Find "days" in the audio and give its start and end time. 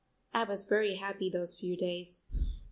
1.77-2.25